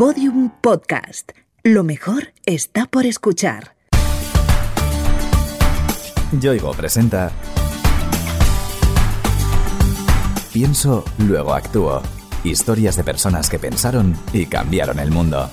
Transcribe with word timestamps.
Podium 0.00 0.48
Podcast. 0.62 1.32
Lo 1.62 1.84
mejor 1.84 2.32
está 2.46 2.86
por 2.86 3.04
escuchar. 3.04 3.76
Yoigo 6.40 6.72
presenta 6.72 7.30
Pienso, 10.54 11.04
luego 11.18 11.52
actúo. 11.52 12.00
Historias 12.44 12.96
de 12.96 13.04
personas 13.04 13.50
que 13.50 13.58
pensaron 13.58 14.16
y 14.32 14.46
cambiaron 14.46 15.00
el 15.00 15.10
mundo. 15.10 15.50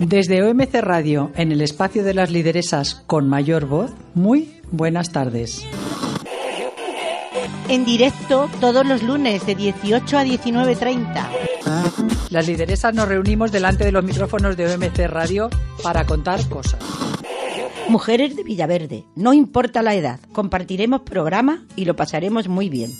Desde 0.00 0.42
OMC 0.42 0.74
Radio, 0.80 1.30
en 1.36 1.52
el 1.52 1.60
espacio 1.60 2.02
de 2.02 2.14
las 2.14 2.32
lideresas 2.32 3.04
con 3.06 3.28
mayor 3.28 3.66
voz, 3.66 3.92
muy 4.14 4.60
buenas 4.72 5.12
tardes. 5.12 5.64
En 7.68 7.84
directo 7.84 8.48
todos 8.60 8.86
los 8.86 9.02
lunes 9.02 9.44
de 9.44 9.54
18 9.54 10.18
a 10.18 10.24
19.30. 10.24 11.28
Las 12.30 12.46
lideresas 12.46 12.94
nos 12.94 13.08
reunimos 13.08 13.52
delante 13.52 13.84
de 13.84 13.92
los 13.92 14.02
micrófonos 14.02 14.56
de 14.56 14.72
OMC 14.72 15.06
Radio 15.06 15.50
para 15.82 16.06
contar 16.06 16.48
cosas. 16.48 16.80
Mujeres 17.88 18.36
de 18.36 18.42
Villaverde, 18.42 19.04
no 19.16 19.34
importa 19.34 19.82
la 19.82 19.94
edad, 19.94 20.20
compartiremos 20.32 21.02
programa 21.02 21.64
y 21.76 21.84
lo 21.84 21.94
pasaremos 21.94 22.48
muy 22.48 22.68
bien. 22.68 22.90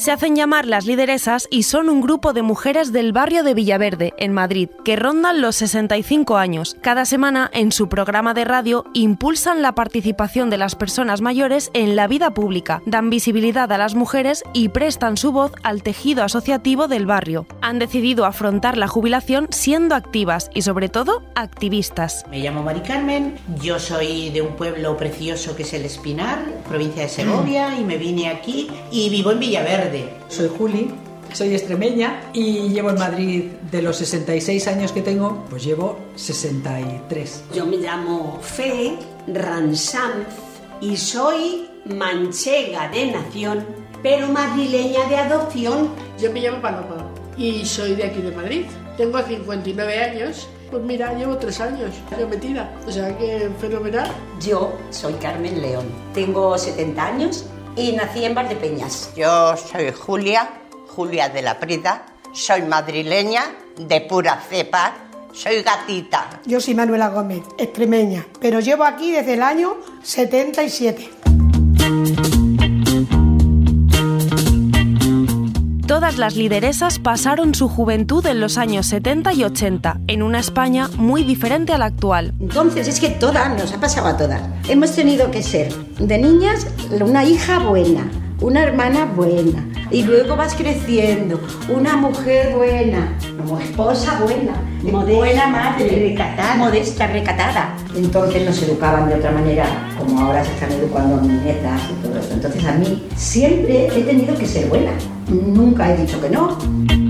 Se 0.00 0.12
hacen 0.12 0.34
llamar 0.34 0.64
las 0.64 0.86
lideresas 0.86 1.46
y 1.50 1.64
son 1.64 1.90
un 1.90 2.00
grupo 2.00 2.32
de 2.32 2.40
mujeres 2.40 2.90
del 2.90 3.12
barrio 3.12 3.44
de 3.44 3.52
Villaverde, 3.52 4.14
en 4.16 4.32
Madrid, 4.32 4.70
que 4.82 4.96
rondan 4.96 5.42
los 5.42 5.56
65 5.56 6.38
años. 6.38 6.74
Cada 6.80 7.04
semana, 7.04 7.50
en 7.52 7.70
su 7.70 7.90
programa 7.90 8.32
de 8.32 8.46
radio, 8.46 8.86
impulsan 8.94 9.60
la 9.60 9.74
participación 9.74 10.48
de 10.48 10.56
las 10.56 10.74
personas 10.74 11.20
mayores 11.20 11.70
en 11.74 11.96
la 11.96 12.06
vida 12.06 12.32
pública, 12.32 12.80
dan 12.86 13.10
visibilidad 13.10 13.70
a 13.70 13.76
las 13.76 13.94
mujeres 13.94 14.42
y 14.54 14.70
prestan 14.70 15.18
su 15.18 15.32
voz 15.32 15.52
al 15.64 15.82
tejido 15.82 16.24
asociativo 16.24 16.88
del 16.88 17.04
barrio. 17.04 17.46
Han 17.60 17.78
decidido 17.78 18.24
afrontar 18.24 18.78
la 18.78 18.88
jubilación 18.88 19.48
siendo 19.50 19.94
activas 19.94 20.50
y, 20.54 20.62
sobre 20.62 20.88
todo, 20.88 21.24
activistas. 21.34 22.24
Me 22.30 22.38
llamo 22.38 22.62
Mari 22.62 22.80
Carmen, 22.80 23.36
yo 23.60 23.78
soy 23.78 24.30
de 24.30 24.40
un 24.40 24.56
pueblo 24.56 24.96
precioso 24.96 25.54
que 25.54 25.64
es 25.64 25.74
el 25.74 25.84
Espinar, 25.84 26.38
provincia 26.66 27.02
de 27.02 27.10
Segovia, 27.10 27.78
y 27.78 27.84
me 27.84 27.98
vine 27.98 28.30
aquí 28.30 28.70
y 28.90 29.10
vivo 29.10 29.32
en 29.32 29.40
Villaverde. 29.40 29.90
Soy 30.28 30.48
Juli, 30.48 30.90
soy 31.32 31.54
extremeña 31.54 32.20
y 32.32 32.68
llevo 32.68 32.90
en 32.90 32.98
Madrid 32.98 33.44
de 33.70 33.82
los 33.82 33.96
66 33.96 34.66
años 34.68 34.92
que 34.92 35.02
tengo, 35.02 35.44
pues 35.48 35.64
llevo 35.64 35.98
63. 36.16 37.44
Yo 37.54 37.66
me 37.66 37.76
llamo 37.76 38.38
Fe 38.42 38.96
Ransanz 39.28 40.26
y 40.80 40.96
soy 40.96 41.68
manchega 41.84 42.88
de 42.88 43.12
nación, 43.12 43.64
pero 44.02 44.28
madrileña 44.28 45.08
de 45.08 45.16
adopción. 45.16 45.90
Yo 46.20 46.32
me 46.32 46.40
llamo 46.40 46.60
Paloma 46.60 47.06
y 47.36 47.64
soy 47.64 47.94
de 47.94 48.04
aquí 48.04 48.20
de 48.20 48.32
Madrid. 48.32 48.64
Tengo 48.96 49.22
59 49.22 49.98
años. 49.98 50.48
Pues 50.70 50.82
mira, 50.84 51.12
llevo 51.18 51.36
tres 51.36 51.60
años 51.60 51.90
yo 52.18 52.28
metida. 52.28 52.72
O 52.86 52.92
sea 52.92 53.16
que 53.18 53.50
fenomenal. 53.60 54.08
Yo 54.40 54.72
soy 54.90 55.14
Carmen 55.14 55.60
León. 55.60 55.86
Tengo 56.14 56.56
70 56.56 57.04
años 57.04 57.46
y 57.76 57.92
nací 57.92 58.24
en 58.24 58.34
Valdepeñas. 58.34 59.10
Yo 59.16 59.56
soy 59.56 59.92
Julia, 59.92 60.48
Julia 60.88 61.28
de 61.28 61.42
la 61.42 61.58
Prida, 61.58 62.06
soy 62.32 62.62
madrileña, 62.62 63.44
de 63.76 64.00
pura 64.02 64.40
cepa, 64.48 64.94
soy 65.32 65.62
gatita. 65.62 66.40
Yo 66.44 66.60
soy 66.60 66.74
Manuela 66.74 67.08
Gómez, 67.08 67.42
extremeña, 67.58 68.26
pero 68.40 68.60
llevo 68.60 68.84
aquí 68.84 69.12
desde 69.12 69.34
el 69.34 69.42
año 69.42 69.76
77. 70.02 71.10
Todas 76.00 76.16
las 76.16 76.34
lideresas 76.34 76.98
pasaron 76.98 77.54
su 77.54 77.68
juventud 77.68 78.24
en 78.24 78.40
los 78.40 78.56
años 78.56 78.86
70 78.86 79.34
y 79.34 79.44
80, 79.44 80.00
en 80.06 80.22
una 80.22 80.38
España 80.38 80.88
muy 80.96 81.24
diferente 81.24 81.74
a 81.74 81.78
la 81.78 81.84
actual. 81.84 82.32
Entonces 82.40 82.88
es 82.88 83.00
que 83.00 83.10
todas, 83.10 83.54
nos 83.54 83.74
ha 83.74 83.80
pasado 83.80 84.06
a 84.06 84.16
todas, 84.16 84.40
hemos 84.66 84.92
tenido 84.96 85.30
que 85.30 85.42
ser 85.42 85.70
de 85.98 86.16
niñas 86.16 86.66
una 87.02 87.22
hija 87.24 87.58
buena, 87.58 88.10
una 88.40 88.62
hermana 88.62 89.04
buena, 89.04 89.69
y 89.90 90.02
luego 90.04 90.36
vas 90.36 90.54
creciendo, 90.54 91.40
una 91.68 91.96
mujer 91.96 92.54
buena, 92.54 93.16
como 93.38 93.58
esposa 93.58 94.20
buena, 94.22 94.52
modesta, 94.82 95.18
buena 95.18 95.46
madre, 95.48 96.08
recatada, 96.10 96.54
modesta, 96.56 97.06
recatada. 97.06 97.74
Entonces 97.96 98.46
nos 98.46 98.62
educaban 98.62 99.08
de 99.08 99.16
otra 99.16 99.32
manera, 99.32 99.64
como 99.98 100.20
ahora 100.20 100.44
se 100.44 100.52
están 100.52 100.72
educando 100.72 101.16
a 101.16 101.20
nietas 101.22 101.80
y 101.90 102.06
todo 102.06 102.18
eso. 102.18 102.32
Entonces 102.34 102.64
a 102.64 102.72
mí 102.72 103.08
siempre 103.16 103.86
he 103.86 104.02
tenido 104.02 104.36
que 104.36 104.46
ser 104.46 104.68
buena, 104.68 104.92
nunca 105.28 105.92
he 105.92 105.96
dicho 105.96 106.20
que 106.20 106.30
no. 106.30 107.09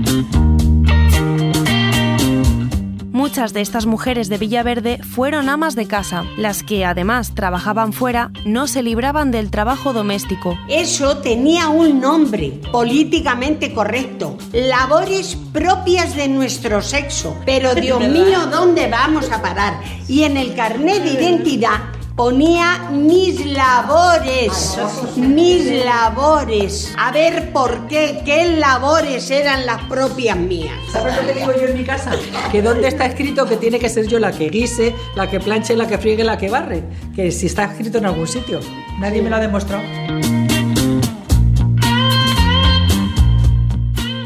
Muchas 3.21 3.53
de 3.53 3.61
estas 3.61 3.85
mujeres 3.85 4.29
de 4.29 4.39
Villaverde 4.39 4.97
fueron 4.97 5.47
amas 5.47 5.75
de 5.75 5.85
casa, 5.85 6.25
las 6.37 6.63
que 6.63 6.85
además 6.85 7.35
trabajaban 7.35 7.93
fuera, 7.93 8.31
no 8.47 8.65
se 8.65 8.81
libraban 8.81 9.29
del 9.29 9.51
trabajo 9.51 9.93
doméstico. 9.93 10.57
Eso 10.67 11.19
tenía 11.19 11.69
un 11.69 12.01
nombre 12.01 12.59
políticamente 12.71 13.75
correcto, 13.75 14.39
labores 14.53 15.37
propias 15.53 16.15
de 16.15 16.29
nuestro 16.29 16.81
sexo. 16.81 17.37
Pero 17.45 17.75
Dios 17.79 17.99
mío, 17.99 18.47
¿dónde 18.51 18.89
vamos 18.89 19.31
a 19.31 19.39
parar? 19.39 19.79
Y 20.07 20.23
en 20.23 20.35
el 20.35 20.55
carnet 20.55 21.03
de 21.03 21.11
identidad 21.11 22.00
ponía 22.15 22.89
mis 22.91 23.45
labores, 23.45 24.77
mis 25.15 25.85
labores. 25.85 26.93
A 26.97 27.11
ver 27.11 27.51
por 27.51 27.87
qué, 27.87 28.21
qué 28.25 28.57
labores 28.57 29.29
eran 29.31 29.65
las 29.65 29.81
propias 29.83 30.37
mías. 30.37 30.77
¿Sabes 30.91 31.15
lo 31.15 31.27
que 31.27 31.33
digo 31.33 31.51
yo 31.53 31.67
en 31.67 31.77
mi 31.77 31.83
casa? 31.83 32.11
Que 32.51 32.61
dónde 32.61 32.87
está 32.87 33.05
escrito 33.05 33.45
que 33.45 33.57
tiene 33.57 33.79
que 33.79 33.89
ser 33.89 34.07
yo 34.07 34.19
la 34.19 34.31
que 34.31 34.49
guise, 34.49 34.95
la 35.15 35.29
que 35.29 35.39
planche, 35.39 35.75
la 35.75 35.87
que 35.87 35.97
friegue, 35.97 36.23
la 36.23 36.37
que 36.37 36.49
barre. 36.49 36.83
Que 37.15 37.31
si 37.31 37.47
está 37.47 37.65
escrito 37.65 37.97
en 37.97 38.05
algún 38.05 38.27
sitio. 38.27 38.59
Nadie 38.99 39.21
me 39.21 39.29
lo 39.29 39.37
ha 39.37 39.39
demostrado. 39.39 39.83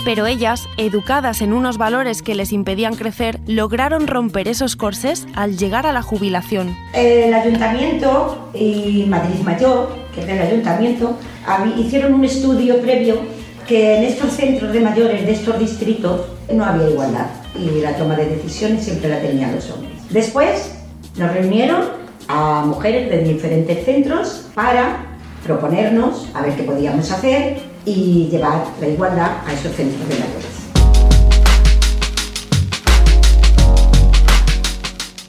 Pero 0.05 0.27
ellas, 0.27 0.69
educadas 0.77 1.41
en 1.41 1.51
unos 1.51 1.79
valores 1.79 2.21
que 2.21 2.35
les 2.35 2.53
impedían 2.53 2.93
crecer, 2.95 3.39
lograron 3.47 4.05
romper 4.05 4.47
esos 4.47 4.75
corsés 4.75 5.25
al 5.33 5.57
llegar 5.57 5.87
a 5.87 5.93
la 5.93 6.03
jubilación. 6.03 6.77
El 6.93 7.33
ayuntamiento 7.33 8.51
y 8.53 9.05
Madrid 9.09 9.39
Mayor, 9.43 9.89
que 10.13 10.21
es 10.21 10.29
el 10.29 10.39
ayuntamiento, 10.39 11.17
hicieron 11.75 12.13
un 12.13 12.23
estudio 12.23 12.79
previo 12.81 13.17
que 13.67 13.97
en 13.97 14.03
estos 14.03 14.33
centros 14.33 14.71
de 14.73 14.79
mayores 14.79 15.25
de 15.25 15.31
estos 15.31 15.57
distritos 15.57 16.21
no 16.53 16.63
había 16.63 16.87
igualdad 16.87 17.25
y 17.55 17.81
la 17.81 17.95
toma 17.95 18.15
de 18.15 18.27
decisiones 18.27 18.85
siempre 18.85 19.09
la 19.09 19.19
tenían 19.19 19.55
los 19.55 19.71
hombres. 19.71 19.93
Después 20.11 20.71
nos 21.17 21.33
reunieron 21.33 21.81
a 22.27 22.63
mujeres 22.63 23.09
de 23.09 23.23
diferentes 23.23 23.83
centros 23.83 24.49
para 24.53 24.97
proponernos 25.43 26.27
a 26.35 26.43
ver 26.43 26.55
qué 26.55 26.61
podíamos 26.61 27.11
hacer 27.11 27.57
y 27.85 28.27
llevar 28.29 28.65
la 28.79 28.87
igualdad 28.87 29.31
a 29.45 29.53
esos 29.53 29.75
centros 29.75 30.07
de 30.09 30.15
mayores. 30.15 30.55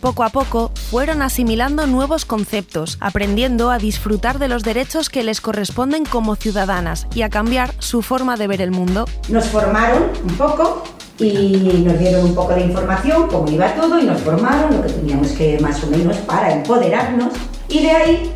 Poco 0.00 0.22
a 0.22 0.28
poco 0.28 0.70
fueron 0.88 1.20
asimilando 1.20 1.86
nuevos 1.88 2.24
conceptos, 2.24 2.96
aprendiendo 3.00 3.70
a 3.72 3.78
disfrutar 3.78 4.38
de 4.38 4.46
los 4.46 4.62
derechos 4.62 5.10
que 5.10 5.24
les 5.24 5.40
corresponden 5.40 6.04
como 6.04 6.36
ciudadanas 6.36 7.08
y 7.12 7.22
a 7.22 7.28
cambiar 7.28 7.74
su 7.80 8.02
forma 8.02 8.36
de 8.36 8.46
ver 8.46 8.62
el 8.62 8.70
mundo. 8.70 9.06
Nos 9.28 9.46
formaron 9.46 10.04
un 10.22 10.36
poco 10.36 10.84
y 11.18 11.82
nos 11.84 11.98
dieron 11.98 12.24
un 12.24 12.34
poco 12.36 12.54
de 12.54 12.60
información, 12.60 13.26
cómo 13.26 13.50
iba 13.50 13.74
todo, 13.74 13.98
y 13.98 14.04
nos 14.04 14.20
formaron 14.20 14.76
lo 14.76 14.82
que 14.82 14.92
teníamos 14.92 15.32
que 15.32 15.58
más 15.58 15.82
o 15.82 15.88
menos 15.88 16.18
para 16.18 16.52
empoderarnos. 16.52 17.32
Y 17.68 17.82
de 17.82 17.90
ahí, 17.90 18.32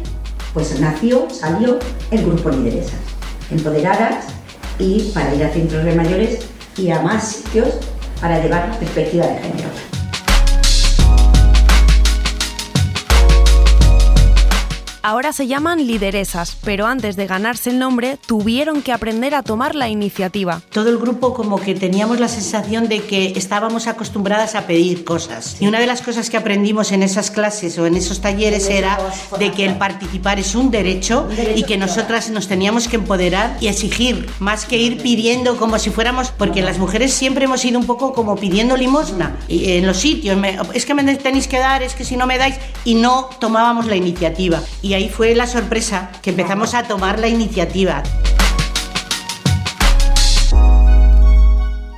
pues 0.52 0.80
nació, 0.80 1.28
salió 1.30 1.78
el 2.10 2.24
grupo 2.24 2.48
Lideresas 2.48 3.09
empoderadas 3.50 4.26
y 4.78 5.10
para 5.12 5.34
ir 5.34 5.44
a 5.44 5.52
centros 5.52 5.84
de 5.84 5.94
mayores 5.94 6.40
y 6.76 6.90
a 6.90 7.00
más 7.00 7.28
sitios 7.28 7.68
para 8.20 8.42
llevar 8.42 8.68
la 8.68 8.78
perspectiva 8.78 9.26
de 9.26 9.38
género. 9.38 9.99
Ahora 15.02 15.32
se 15.32 15.46
llaman 15.46 15.86
lideresas, 15.86 16.58
pero 16.62 16.86
antes 16.86 17.16
de 17.16 17.26
ganarse 17.26 17.70
el 17.70 17.78
nombre 17.78 18.18
tuvieron 18.26 18.82
que 18.82 18.92
aprender 18.92 19.34
a 19.34 19.42
tomar 19.42 19.74
la 19.74 19.88
iniciativa. 19.88 20.60
Todo 20.70 20.90
el 20.90 20.98
grupo 20.98 21.32
como 21.32 21.58
que 21.58 21.74
teníamos 21.74 22.20
la 22.20 22.28
sensación 22.28 22.86
de 22.86 23.00
que 23.00 23.32
estábamos 23.34 23.86
acostumbradas 23.86 24.54
a 24.54 24.66
pedir 24.66 25.04
cosas. 25.04 25.56
Y 25.58 25.66
una 25.66 25.80
de 25.80 25.86
las 25.86 26.02
cosas 26.02 26.28
que 26.28 26.36
aprendimos 26.36 26.92
en 26.92 27.02
esas 27.02 27.30
clases 27.30 27.78
o 27.78 27.86
en 27.86 27.96
esos 27.96 28.20
talleres 28.20 28.68
era 28.68 28.98
de 29.38 29.52
que 29.52 29.64
el 29.64 29.76
participar 29.76 30.38
es 30.38 30.54
un 30.54 30.70
derecho 30.70 31.26
y 31.56 31.62
que 31.62 31.78
nosotras 31.78 32.28
nos 32.28 32.46
teníamos 32.46 32.86
que 32.86 32.96
empoderar 32.96 33.56
y 33.58 33.68
exigir, 33.68 34.28
más 34.38 34.66
que 34.66 34.76
ir 34.76 35.00
pidiendo 35.00 35.56
como 35.56 35.78
si 35.78 35.88
fuéramos, 35.88 36.30
porque 36.30 36.60
las 36.60 36.78
mujeres 36.78 37.14
siempre 37.14 37.46
hemos 37.46 37.64
ido 37.64 37.78
un 37.78 37.86
poco 37.86 38.12
como 38.12 38.36
pidiendo 38.36 38.76
limosna 38.76 39.36
en 39.48 39.86
los 39.86 39.96
sitios. 39.96 40.36
es 40.74 40.84
que 40.84 40.92
me 40.92 41.14
tenéis 41.16 41.48
que 41.48 41.58
dar, 41.58 41.82
es 41.82 41.94
que 41.94 42.04
si 42.04 42.18
no 42.18 42.26
me 42.26 42.36
dais, 42.36 42.56
y 42.84 42.96
no 42.96 43.30
tomábamos 43.38 43.86
la 43.86 43.96
iniciativa. 43.96 44.60
Y 44.82 44.89
Y 44.90 44.94
ahí 44.94 45.08
fue 45.08 45.36
la 45.36 45.46
sorpresa, 45.46 46.10
que 46.20 46.30
empezamos 46.30 46.74
a 46.74 46.82
tomar 46.82 47.20
la 47.20 47.28
iniciativa. 47.28 48.02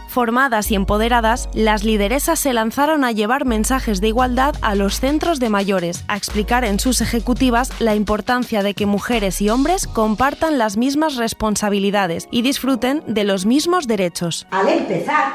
Formadas 0.09 0.71
y 0.71 0.75
empoderadas, 0.75 1.49
las 1.55 1.85
lideresas 1.85 2.39
se 2.39 2.53
lanzaron 2.53 3.03
a 3.05 3.13
llevar 3.13 3.47
mensajes 3.47 4.03
de 4.03 4.09
igualdad 4.09 4.55
a 4.61 4.75
los 4.75 5.01
centros 5.01 5.41
de 5.41 5.49
mayores, 5.49 6.05
a 6.07 6.19
explicar 6.19 6.67
en 6.67 6.79
sus 6.79 7.01
ejecutivas 7.01 7.71
la 7.81 7.95
importancia 7.95 8.63
de 8.63 8.75
que 8.75 8.85
mujeres 8.85 9.41
y 9.41 9.49
hombres 9.49 9.87
compartan 9.87 10.59
las 10.59 10.77
mismas 10.77 11.17
responsabilidades 11.17 12.29
y 12.31 12.43
disfruten 12.43 13.03
de 13.07 13.25
los 13.25 13.47
mismos 13.47 13.87
derechos. 13.87 14.47
Al 14.51 14.69
empezar 14.69 15.33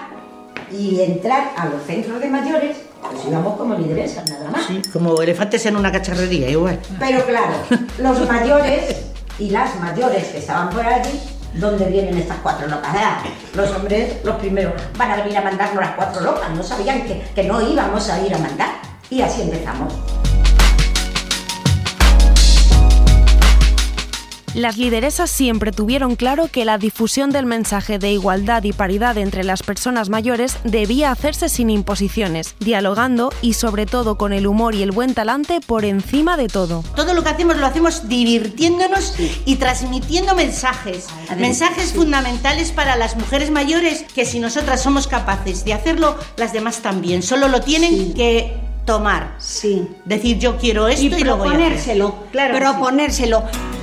y 0.71 1.01
entrar 1.01 1.53
a 1.57 1.69
los 1.69 1.81
centros 1.87 2.19
de 2.19 2.29
mayores, 2.29 2.86
pues 3.01 3.25
íbamos 3.27 3.57
como 3.57 3.75
lideresas 3.75 4.29
nada 4.29 4.49
más. 4.49 4.65
Sí, 4.65 4.81
como 4.91 5.21
elefantes 5.21 5.65
en 5.65 5.75
una 5.75 5.91
cacharrería, 5.91 6.49
igual. 6.49 6.79
Pero 6.99 7.25
claro, 7.25 7.53
los 7.99 8.27
mayores 8.27 9.05
y 9.39 9.49
las 9.49 9.79
mayores 9.79 10.25
que 10.27 10.37
estaban 10.39 10.69
por 10.69 10.85
allí 10.85 11.19
¿Dónde 11.53 11.85
vienen 11.85 12.15
estas 12.17 12.37
cuatro 12.43 12.67
locas? 12.67 12.91
Ah, 12.93 13.23
los 13.55 13.71
hombres, 13.71 14.23
los 14.23 14.35
primeros, 14.35 14.73
van 14.95 15.11
a 15.11 15.15
venir 15.17 15.37
a 15.37 15.41
mandarnos 15.41 15.83
las 15.83 15.95
cuatro 15.95 16.21
locas. 16.21 16.51
No 16.51 16.61
sabían 16.61 17.03
que, 17.03 17.21
que 17.33 17.43
no 17.43 17.61
íbamos 17.61 18.07
a 18.09 18.21
ir 18.21 18.35
a 18.35 18.37
mandar. 18.37 18.69
Y 19.09 19.21
así 19.21 19.41
empezamos. 19.41 19.93
Las 24.53 24.77
lideresas 24.77 25.29
siempre 25.29 25.71
tuvieron 25.71 26.15
claro 26.15 26.47
que 26.47 26.65
la 26.65 26.77
difusión 26.77 27.31
del 27.31 27.45
mensaje 27.45 27.99
de 27.99 28.11
igualdad 28.11 28.63
y 28.63 28.71
paridad 28.71 29.17
entre 29.17 29.43
las 29.43 29.61
personas 29.61 30.09
mayores 30.09 30.57
debía 30.63 31.11
hacerse 31.11 31.49
sin 31.49 31.69
imposiciones, 31.69 32.55
dialogando 32.59 33.31
y 33.41 33.53
sobre 33.53 33.85
todo 33.85 34.17
con 34.17 34.33
el 34.33 34.47
humor 34.47 34.73
y 34.73 34.83
el 34.83 34.91
buen 34.91 35.13
talante 35.13 35.59
por 35.59 35.85
encima 35.85 36.37
de 36.37 36.47
todo. 36.47 36.83
Todo 36.95 37.13
lo 37.13 37.23
que 37.23 37.29
hacemos 37.29 37.57
lo 37.57 37.65
hacemos 37.65 38.07
divirtiéndonos 38.07 39.15
y 39.45 39.57
transmitiendo 39.57 40.33
mensajes, 40.33 41.07
mensajes 41.37 41.93
fundamentales 41.93 42.71
para 42.71 42.95
las 42.95 43.15
mujeres 43.15 43.51
mayores 43.51 44.05
que 44.15 44.25
si 44.25 44.39
nosotras 44.39 44.81
somos 44.81 45.07
capaces 45.07 45.65
de 45.65 45.73
hacerlo, 45.73 46.17
las 46.37 46.53
demás 46.53 46.81
también. 46.81 47.21
Solo 47.21 47.47
lo 47.47 47.61
tienen 47.61 48.13
que 48.13 48.55
tomar. 48.85 49.35
Sí. 49.37 49.87
Decir 50.05 50.39
yo 50.39 50.57
quiero 50.57 50.87
esto 50.87 51.05
y, 51.05 51.23
lo 51.23 51.37
voy 51.37 51.49
a 51.49 51.51
hacer. 51.51 51.99
proponérselo. 51.99 52.15
Claro 52.31 53.11
sí. 53.11 53.76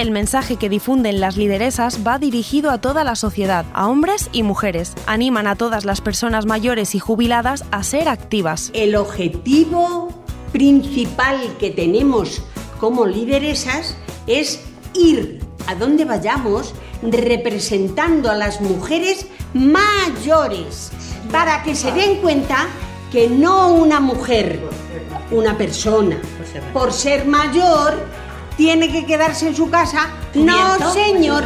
El 0.00 0.12
mensaje 0.12 0.56
que 0.56 0.70
difunden 0.70 1.20
las 1.20 1.36
lideresas 1.36 1.98
va 2.06 2.18
dirigido 2.18 2.70
a 2.70 2.80
toda 2.80 3.04
la 3.04 3.16
sociedad, 3.16 3.66
a 3.74 3.86
hombres 3.86 4.30
y 4.32 4.42
mujeres. 4.42 4.94
Animan 5.04 5.46
a 5.46 5.56
todas 5.56 5.84
las 5.84 6.00
personas 6.00 6.46
mayores 6.46 6.94
y 6.94 6.98
jubiladas 6.98 7.66
a 7.70 7.82
ser 7.82 8.08
activas. 8.08 8.70
El 8.72 8.96
objetivo 8.96 10.08
principal 10.52 11.38
que 11.58 11.68
tenemos 11.70 12.40
como 12.78 13.04
lideresas 13.04 13.94
es 14.26 14.62
ir 14.94 15.40
a 15.66 15.74
donde 15.74 16.06
vayamos 16.06 16.72
representando 17.02 18.30
a 18.30 18.36
las 18.36 18.62
mujeres 18.62 19.26
mayores 19.52 20.92
para 21.30 21.62
que 21.62 21.74
se 21.74 21.92
den 21.92 22.22
cuenta 22.22 22.68
que 23.12 23.28
no 23.28 23.74
una 23.74 24.00
mujer, 24.00 24.60
una 25.30 25.58
persona, 25.58 26.18
por 26.72 26.90
ser 26.90 27.26
mayor, 27.26 27.98
tiene 28.60 28.92
que 28.92 29.06
quedarse 29.06 29.48
en 29.48 29.56
su 29.56 29.70
casa. 29.70 30.10
No, 30.34 30.92
señor. 30.92 31.44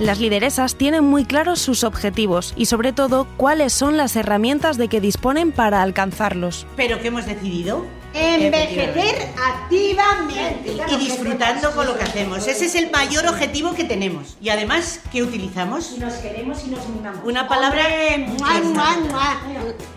Las 0.00 0.18
lideresas 0.18 0.74
tienen 0.74 1.04
muy 1.04 1.24
claros 1.24 1.60
sus 1.60 1.84
objetivos 1.84 2.52
y 2.56 2.66
sobre 2.66 2.92
todo 2.92 3.28
cuáles 3.36 3.72
son 3.72 3.96
las 3.96 4.16
herramientas 4.16 4.76
de 4.76 4.88
que 4.88 5.00
disponen 5.00 5.52
para 5.52 5.82
alcanzarlos. 5.82 6.66
Pero 6.74 7.00
¿qué 7.00 7.08
hemos 7.08 7.26
decidido? 7.26 7.86
Envejecer 8.14 9.28
activamente. 9.36 10.76
Y 10.90 10.96
disfrutando 10.96 11.72
con 11.72 11.86
lo 11.86 11.96
que 11.96 12.04
hacemos. 12.04 12.46
Ese 12.46 12.66
es 12.66 12.74
el 12.74 12.90
mayor 12.90 13.26
objetivo 13.26 13.74
que 13.74 13.84
tenemos. 13.84 14.36
Y 14.40 14.48
además, 14.48 15.00
¿qué 15.12 15.22
utilizamos? 15.22 15.98
Nos 15.98 16.14
queremos 16.14 16.64
y 16.66 16.70
nos 16.70 16.88
mimamos. 16.88 17.20
Una 17.24 17.48
palabra... 17.48 17.84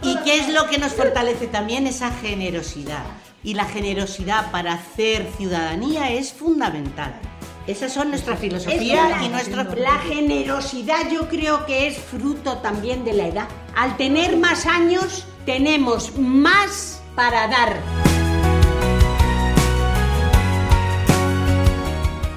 ¿Y 0.03 0.17
qué 0.23 0.39
es 0.39 0.49
lo 0.49 0.67
que 0.67 0.77
nos 0.77 0.93
fortalece 0.93 1.47
también? 1.47 1.87
Esa 1.87 2.11
generosidad. 2.11 3.03
Y 3.43 3.55
la 3.55 3.65
generosidad 3.65 4.51
para 4.51 4.73
hacer 4.73 5.27
ciudadanía 5.37 6.11
es 6.11 6.33
fundamental. 6.33 7.19
Esas 7.67 7.93
son 7.93 8.09
nuestra 8.09 8.35
filosofía 8.37 9.21
y 9.23 9.29
nuestro... 9.29 9.63
La 9.75 9.99
generosidad 9.99 11.09
yo 11.11 11.27
creo 11.29 11.65
que 11.65 11.87
es 11.87 11.97
fruto 11.97 12.57
también 12.57 13.03
de 13.03 13.13
la 13.13 13.27
edad. 13.27 13.47
Al 13.75 13.97
tener 13.97 14.35
más 14.37 14.65
años, 14.65 15.25
tenemos 15.45 16.17
más 16.17 17.00
para 17.15 17.47
dar. 17.47 17.77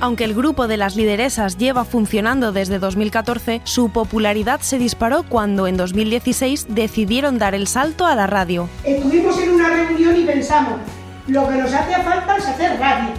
Aunque 0.05 0.25
el 0.25 0.35
grupo 0.35 0.69
de 0.69 0.77
las 0.77 0.97
lideresas 0.97 1.57
lleva 1.57 1.87
funcionando 1.87 2.53
desde 2.53 2.79
2014, 2.79 3.63
su 3.65 3.89
popularidad 3.89 4.61
se 4.61 4.77
disparó 4.77 5.23
cuando 5.23 5.67
en 5.67 5.79
2016 5.79 6.67
decidieron 6.69 7.39
dar 7.39 7.55
el 7.55 7.67
salto 7.67 8.05
a 8.05 8.15
la 8.15 8.27
radio. 8.27 8.69
Estuvimos 8.85 9.39
en 9.39 9.53
una 9.53 9.71
reunión 9.71 10.15
y 10.15 10.25
pensamos, 10.25 10.81
lo 11.27 11.49
que 11.49 11.55
nos 11.55 11.73
hace 11.73 11.95
falta 12.03 12.37
es 12.37 12.47
hacer 12.47 12.79
radio, 12.79 13.15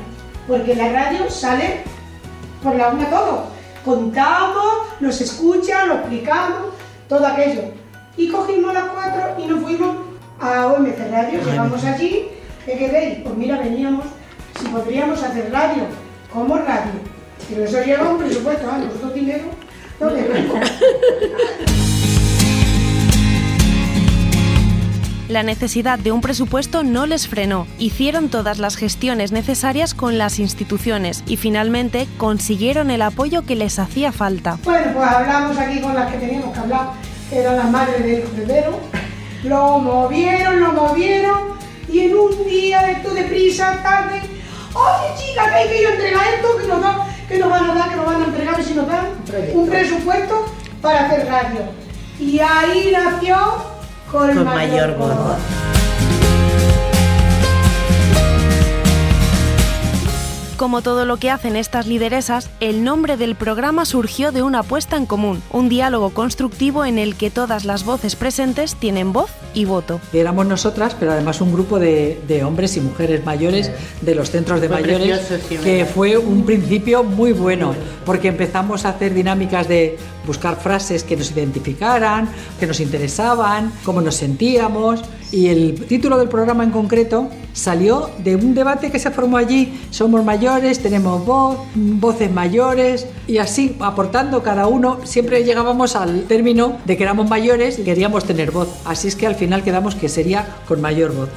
porque 0.48 0.75
la 0.75 0.90
radio 0.90 1.28
sale 1.28 1.81
por 2.62 2.75
la 2.75 2.90
una 2.90 3.10
todo. 3.10 3.48
Contamos, 3.84 4.66
nos 5.00 5.19
escuchan, 5.22 5.90
lo 5.90 5.96
explicamos, 5.96 6.75
todo 7.10 7.25
aquello. 7.25 7.63
Y 8.16 8.30
cogimos 8.30 8.75
las 8.75 8.86
cuatro 8.86 9.44
y 9.44 9.48
nos 9.48 9.60
fuimos 9.63 10.05
a 10.45 10.68
OMC 10.68 10.97
Radio, 11.12 11.39
llegamos 11.44 11.83
allí, 11.83 12.27
¿qué 12.65 12.77
queréis? 12.77 13.19
Pues 13.24 13.36
mira, 13.36 13.57
veníamos, 13.57 14.06
si 14.59 14.68
podríamos 14.68 15.21
hacer 15.24 15.51
radio, 15.51 15.83
¿cómo 16.31 16.57
radio? 16.57 16.94
Pero 17.50 17.63
eso 17.63 17.83
lleva 17.83 18.09
un 18.09 18.18
presupuesto, 18.19 18.68
¿ah? 18.71 18.77
nosotros 18.77 19.13
dinero 19.13 19.45
no 20.00 20.09
tenemos. 20.09 20.59
La 25.27 25.42
necesidad 25.42 25.97
de 25.97 26.12
un 26.12 26.21
presupuesto 26.21 26.83
no 26.83 27.07
les 27.07 27.27
frenó. 27.27 27.65
Hicieron 27.80 28.30
todas 28.30 28.59
las 28.59 28.75
gestiones 28.75 29.31
necesarias 29.31 29.95
con 29.95 30.19
las 30.19 30.38
instituciones 30.38 31.24
y 31.25 31.38
finalmente 31.38 32.07
consiguieron 32.18 32.91
el 32.91 33.01
apoyo 33.01 33.41
que 33.44 33.56
les 33.56 33.80
hacía 33.80 34.12
falta. 34.12 34.60
Bueno, 34.63 34.93
pues 34.93 35.08
hablamos 35.08 35.58
aquí 35.58 35.81
con 35.81 35.96
las 35.96 36.12
que 36.12 36.20
teníamos 36.20 36.53
que 36.53 36.60
hablar, 36.60 36.91
que 37.29 37.39
eran 37.39 37.58
las 37.58 37.72
madres 37.72 38.05
del 38.05 38.22
primero. 38.22 38.79
Lo 39.46 39.78
movieron, 39.78 40.60
lo 40.60 40.72
movieron 40.74 41.54
y 41.88 42.00
en 42.00 42.18
un 42.18 42.46
día 42.46 42.82
de 42.82 42.92
esto 42.94 43.14
de 43.14 43.25
prisa, 43.25 43.80
tarde, 43.84 44.20
oye 44.74 45.16
chica, 45.20 45.50
que 45.50 45.56
hay 45.56 45.68
que 45.70 45.82
ir 45.82 45.88
a 45.88 45.92
entregar 45.92 46.24
esto, 46.36 46.58
que 46.58 46.68
nos, 46.68 46.82
dan, 46.82 46.98
que 47.28 47.38
nos 47.38 47.50
van 47.52 47.70
a 47.70 47.75
dar, 47.75 47.90
que 47.90 47.96
nos 47.96 48.06
van 48.08 48.22
a 48.24 48.25
entregar, 48.25 48.64
si 48.64 48.74
nos 48.74 48.88
dan 48.88 49.06
un 49.54 49.70
presupuesto 49.70 50.46
para 50.82 51.06
hacer 51.06 51.28
radio. 51.28 51.62
Y 52.20 52.40
ahí 52.40 52.92
nació 52.92 53.38
con, 54.12 54.34
Con 54.34 54.46
mayor 54.46 54.98
voz. 54.98 55.75
Como 60.57 60.81
todo 60.81 61.03
lo 61.03 61.17
que 61.17 61.31
hacen 61.31 61.57
estas 61.57 61.85
lideresas, 61.85 62.50
el 62.62 62.85
nombre 62.85 63.17
del 63.17 63.35
programa 63.35 63.83
surgió 63.83 64.31
de 64.31 64.41
una 64.41 64.59
apuesta 64.59 64.95
en 64.95 65.05
común, 65.05 65.43
un 65.51 65.67
diálogo 65.67 66.12
constructivo 66.12 66.85
en 66.85 66.97
el 66.97 67.15
que 67.15 67.29
todas 67.29 67.65
las 67.65 67.83
voces 67.83 68.15
presentes 68.15 68.75
tienen 68.75 69.12
voz 69.12 69.31
y 69.55 69.65
voto. 69.65 70.00
Éramos 70.13 70.45
nosotras, 70.45 70.95
pero 71.00 71.13
además 71.13 71.41
un 71.41 71.51
grupo 71.51 71.79
de, 71.79 72.21
de 72.27 72.43
hombres 72.43 72.77
y 72.77 72.81
mujeres 72.81 73.25
mayores 73.25 73.71
de 74.01 74.13
los 74.13 74.29
centros 74.29 74.62
de 74.62 74.67
Fue 74.67 74.81
mayores, 74.81 75.19
precioso, 75.19 75.47
sí, 75.50 75.57
que 75.57 75.85
fue 75.85 76.17
un 76.17 76.45
principio 76.45 77.03
muy 77.03 77.31
bueno, 77.31 77.74
porque 78.05 78.27
empezamos 78.27 78.85
a 78.85 78.89
hacer 78.89 79.13
dinámicas 79.13 79.67
de 79.67 79.97
buscar 80.25 80.59
frases 80.59 81.03
que 81.03 81.15
nos 81.15 81.31
identificaran, 81.31 82.29
que 82.59 82.67
nos 82.67 82.79
interesaban, 82.79 83.71
cómo 83.83 84.01
nos 84.01 84.15
sentíamos, 84.15 85.01
y 85.31 85.47
el 85.47 85.85
título 85.85 86.17
del 86.17 86.29
programa 86.29 86.63
en 86.63 86.71
concreto 86.71 87.29
salió 87.53 88.09
de 88.19 88.35
un 88.35 88.53
debate 88.53 88.91
que 88.91 89.00
se 89.00 89.12
formó 89.12 89.38
allí, 89.38 89.81
somos 89.89 90.24
mayores, 90.24 90.79
tenemos 90.79 91.25
voz, 91.25 91.57
voces 91.74 92.31
mayores, 92.31 93.07
y 93.27 93.38
así 93.38 93.75
aportando 93.79 94.43
cada 94.43 94.67
uno, 94.67 95.00
siempre 95.03 95.43
llegábamos 95.43 95.95
al 95.95 96.24
término 96.24 96.77
de 96.85 96.97
que 96.97 97.03
éramos 97.03 97.29
mayores 97.29 97.79
y 97.79 97.83
queríamos 97.83 98.25
tener 98.25 98.51
voz, 98.51 98.69
así 98.85 99.07
es 99.07 99.15
que 99.15 99.27
al 99.27 99.35
final 99.35 99.45
quedamos 99.64 99.96
que 99.96 100.10
sería 100.10 100.46
con 100.68 100.82
mayor 100.82 101.14
voz. 101.14 101.30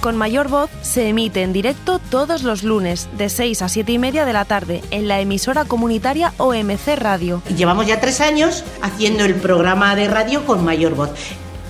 Con 0.00 0.16
mayor 0.16 0.46
voz 0.48 0.70
se 0.82 1.08
emite 1.08 1.42
en 1.42 1.52
directo 1.52 1.98
todos 1.98 2.44
los 2.44 2.62
lunes 2.62 3.08
de 3.18 3.28
6 3.28 3.62
a 3.62 3.68
7 3.68 3.90
y 3.90 3.98
media 3.98 4.24
de 4.24 4.32
la 4.32 4.44
tarde 4.44 4.82
en 4.92 5.08
la 5.08 5.20
emisora 5.20 5.64
comunitaria 5.64 6.32
OMC 6.36 6.96
Radio. 6.96 7.42
Y 7.50 7.54
llevamos 7.54 7.86
ya 7.88 8.00
tres 8.00 8.20
años 8.20 8.62
haciendo 8.82 9.24
el 9.24 9.34
programa 9.34 9.96
de 9.96 10.06
radio 10.06 10.46
con 10.46 10.64
mayor 10.64 10.94
voz. 10.94 11.10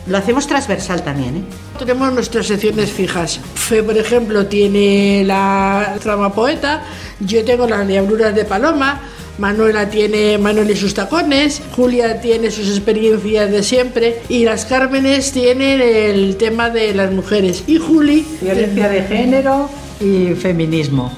Lo 0.07 0.19
hacemos 0.19 0.47
transversal 0.47 1.03
también. 1.03 1.37
¿eh? 1.39 1.45
Tenemos 1.79 2.13
nuestras 2.13 2.47
secciones 2.47 2.91
fijas. 2.91 3.41
Fe, 3.55 3.83
por 3.83 3.97
ejemplo, 3.97 4.47
tiene 4.47 5.25
la 5.25 5.97
trama 6.03 6.33
poeta, 6.35 6.83
yo 7.21 7.43
tengo 7.43 7.67
las 7.67 7.89
diabluras 7.89 8.35
de 8.35 8.45
Paloma, 8.45 9.01
Manuela 9.39 9.91
tiene 9.91 10.39
Manuel 10.39 10.71
y 10.71 10.77
sus 10.77 10.95
tacones, 10.95 11.63
Julia 11.75 12.21
tiene 12.21 12.51
sus 12.51 12.69
experiencias 12.69 13.51
de 13.51 13.63
siempre 13.63 14.21
y 14.29 14.45
las 14.45 14.65
Cármenes 14.65 15.33
tienen 15.33 15.81
el 15.81 16.37
tema 16.37 16.71
de 16.71 16.95
las 16.95 17.13
mujeres 17.13 17.65
y 17.67 17.79
Juli 17.79 18.27
violencia 18.41 18.89
de 18.89 19.03
género 19.03 19.69
y 20.01 20.35
feminismo. 20.35 21.13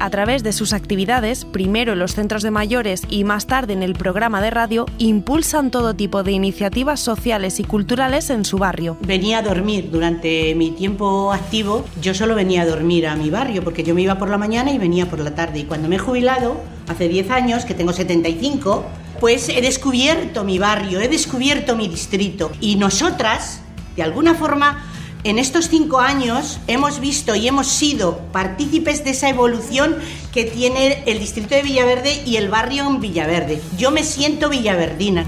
A 0.00 0.10
través 0.10 0.44
de 0.44 0.52
sus 0.52 0.72
actividades, 0.72 1.44
primero 1.44 1.92
en 1.92 1.98
los 1.98 2.14
centros 2.14 2.44
de 2.44 2.52
mayores 2.52 3.02
y 3.08 3.24
más 3.24 3.48
tarde 3.48 3.72
en 3.72 3.82
el 3.82 3.94
programa 3.94 4.40
de 4.40 4.50
radio, 4.50 4.86
impulsan 4.98 5.72
todo 5.72 5.94
tipo 5.94 6.22
de 6.22 6.30
iniciativas 6.30 7.00
sociales 7.00 7.58
y 7.58 7.64
culturales 7.64 8.30
en 8.30 8.44
su 8.44 8.58
barrio. 8.58 8.96
Venía 9.00 9.38
a 9.38 9.42
dormir 9.42 9.90
durante 9.90 10.54
mi 10.54 10.70
tiempo 10.70 11.32
activo, 11.32 11.84
yo 12.00 12.14
solo 12.14 12.36
venía 12.36 12.62
a 12.62 12.66
dormir 12.66 13.08
a 13.08 13.16
mi 13.16 13.28
barrio 13.28 13.64
porque 13.64 13.82
yo 13.82 13.92
me 13.92 14.02
iba 14.02 14.18
por 14.18 14.30
la 14.30 14.38
mañana 14.38 14.70
y 14.70 14.78
venía 14.78 15.10
por 15.10 15.18
la 15.18 15.34
tarde. 15.34 15.60
Y 15.60 15.64
cuando 15.64 15.88
me 15.88 15.96
he 15.96 15.98
jubilado, 15.98 16.60
hace 16.86 17.08
10 17.08 17.30
años, 17.32 17.64
que 17.64 17.74
tengo 17.74 17.92
75, 17.92 18.84
pues 19.18 19.48
he 19.48 19.60
descubierto 19.60 20.44
mi 20.44 20.60
barrio, 20.60 21.00
he 21.00 21.08
descubierto 21.08 21.74
mi 21.74 21.88
distrito. 21.88 22.52
Y 22.60 22.76
nosotras, 22.76 23.62
de 23.96 24.04
alguna 24.04 24.34
forma, 24.34 24.87
en 25.24 25.38
estos 25.38 25.68
cinco 25.68 25.98
años 25.98 26.58
hemos 26.66 27.00
visto 27.00 27.34
y 27.34 27.48
hemos 27.48 27.66
sido 27.66 28.18
partícipes 28.32 29.04
de 29.04 29.10
esa 29.10 29.28
evolución 29.28 29.96
que 30.32 30.44
tiene 30.44 31.02
el 31.06 31.18
distrito 31.18 31.54
de 31.54 31.62
Villaverde 31.62 32.22
y 32.24 32.36
el 32.36 32.48
barrio 32.48 32.86
en 32.86 33.00
Villaverde. 33.00 33.60
Yo 33.76 33.90
me 33.90 34.04
siento 34.04 34.48
villaverdina. 34.48 35.24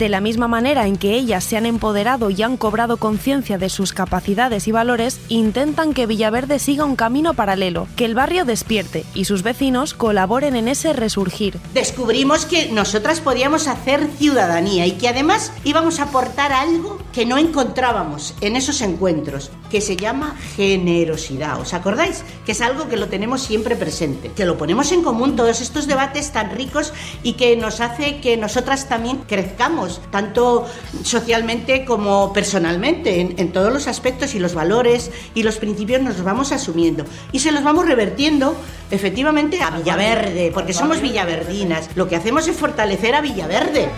De 0.00 0.08
la 0.08 0.22
misma 0.22 0.48
manera 0.48 0.86
en 0.86 0.96
que 0.96 1.14
ellas 1.14 1.44
se 1.44 1.58
han 1.58 1.66
empoderado 1.66 2.30
y 2.30 2.40
han 2.40 2.56
cobrado 2.56 2.96
conciencia 2.96 3.58
de 3.58 3.68
sus 3.68 3.92
capacidades 3.92 4.66
y 4.66 4.72
valores, 4.72 5.20
intentan 5.28 5.92
que 5.92 6.06
Villaverde 6.06 6.58
siga 6.58 6.86
un 6.86 6.96
camino 6.96 7.34
paralelo, 7.34 7.86
que 7.96 8.06
el 8.06 8.14
barrio 8.14 8.46
despierte 8.46 9.04
y 9.12 9.26
sus 9.26 9.42
vecinos 9.42 9.92
colaboren 9.92 10.56
en 10.56 10.68
ese 10.68 10.94
resurgir. 10.94 11.58
Descubrimos 11.74 12.46
que 12.46 12.72
nosotras 12.72 13.20
podíamos 13.20 13.68
hacer 13.68 14.08
ciudadanía 14.16 14.86
y 14.86 14.92
que 14.92 15.06
además 15.06 15.52
íbamos 15.64 16.00
a 16.00 16.04
aportar 16.04 16.50
algo 16.50 16.98
que 17.12 17.26
no 17.26 17.36
encontrábamos 17.36 18.34
en 18.40 18.56
esos 18.56 18.80
encuentros, 18.80 19.50
que 19.68 19.82
se 19.82 19.96
llama 19.96 20.34
generosidad. 20.56 21.60
¿Os 21.60 21.74
acordáis? 21.74 22.24
Que 22.46 22.52
es 22.52 22.62
algo 22.62 22.88
que 22.88 22.96
lo 22.96 23.08
tenemos 23.08 23.42
siempre 23.42 23.76
presente, 23.76 24.30
que 24.34 24.46
lo 24.46 24.56
ponemos 24.56 24.92
en 24.92 25.02
común 25.02 25.36
todos 25.36 25.60
estos 25.60 25.86
debates 25.86 26.32
tan 26.32 26.52
ricos 26.52 26.94
y 27.22 27.34
que 27.34 27.54
nos 27.56 27.82
hace 27.82 28.20
que 28.20 28.38
nosotras 28.38 28.88
también 28.88 29.18
crezcamos 29.28 29.89
tanto 29.98 30.66
socialmente 31.02 31.84
como 31.84 32.32
personalmente, 32.32 33.20
en, 33.20 33.52
todos 33.52 33.72
los 33.72 33.88
aspectos 33.88 34.34
y 34.34 34.38
los 34.38 34.54
valores 34.54 35.10
y 35.34 35.42
los 35.42 35.56
principios 35.56 36.00
nos 36.00 36.16
los 36.16 36.24
vamos 36.24 36.52
asumiendo 36.52 37.04
y 37.32 37.40
se 37.40 37.50
los 37.50 37.64
vamos 37.64 37.86
revertiendo 37.86 38.54
efectivamente 38.90 39.60
a 39.60 39.70
Villaverde, 39.70 40.52
porque 40.52 40.72
somos 40.72 41.00
villaverdinas. 41.00 41.90
Lo 41.96 42.08
que 42.08 42.16
hacemos 42.16 42.46
es 42.46 42.56
fortalecer 42.56 43.14
a 43.14 43.20
Villaverde. 43.20 43.88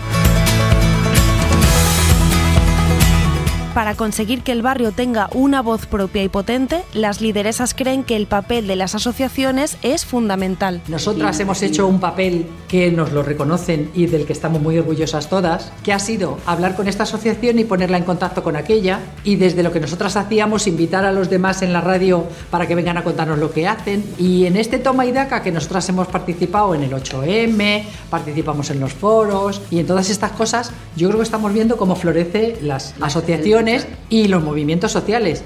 Para 3.73 3.95
conseguir 3.95 4.43
que 4.43 4.51
el 4.51 4.61
barrio 4.61 4.91
tenga 4.91 5.29
una 5.33 5.63
voz 5.63 5.87
propia 5.87 6.23
y 6.23 6.29
potente, 6.29 6.83
las 6.93 7.21
lideresas 7.21 7.73
creen 7.73 8.03
que 8.03 8.15
el 8.15 8.27
papel 8.27 8.67
de 8.67 8.75
las 8.75 8.93
asociaciones 8.93 9.77
es 9.81 10.05
fundamental. 10.05 10.81
Nosotras 10.87 11.39
hemos 11.39 11.59
hecho 11.63 11.87
un 11.87 11.99
papel 11.99 12.45
que 12.67 12.91
nos 12.91 13.11
lo 13.13 13.23
reconocen 13.23 13.89
y 13.95 14.05
del 14.05 14.27
que 14.27 14.33
estamos 14.33 14.61
muy 14.61 14.77
orgullosas 14.77 15.27
todas, 15.27 15.71
que 15.83 15.91
ha 15.91 15.97
sido 15.97 16.37
hablar 16.45 16.75
con 16.75 16.87
esta 16.87 17.03
asociación 17.03 17.57
y 17.57 17.63
ponerla 17.63 17.97
en 17.97 18.03
contacto 18.03 18.43
con 18.43 18.55
aquella. 18.55 18.99
Y 19.23 19.37
desde 19.37 19.63
lo 19.63 19.71
que 19.71 19.79
nosotras 19.79 20.17
hacíamos 20.17 20.67
invitar 20.67 21.03
a 21.03 21.11
los 21.11 21.31
demás 21.31 21.63
en 21.63 21.73
la 21.73 21.81
radio 21.81 22.25
para 22.51 22.67
que 22.67 22.75
vengan 22.75 22.97
a 22.97 23.03
contarnos 23.03 23.39
lo 23.39 23.51
que 23.51 23.67
hacen. 23.67 24.05
Y 24.19 24.45
en 24.45 24.55
este 24.55 24.77
toma 24.77 25.07
y 25.07 25.11
daca 25.11 25.41
que 25.41 25.51
nosotras 25.51 25.89
hemos 25.89 26.07
participado 26.09 26.75
en 26.75 26.83
el 26.83 26.91
8M, 26.91 27.85
participamos 28.11 28.69
en 28.69 28.79
los 28.79 28.93
foros. 28.93 29.63
Y 29.71 29.79
en 29.79 29.87
todas 29.87 30.11
estas 30.11 30.33
cosas, 30.33 30.71
yo 30.95 31.07
creo 31.07 31.19
que 31.21 31.25
estamos 31.25 31.51
viendo 31.51 31.75
cómo 31.75 31.95
florece 31.95 32.59
las 32.61 32.93
asociaciones 33.01 33.62
y 34.09 34.27
los 34.27 34.43
movimientos 34.43 34.91
sociales. 34.91 35.41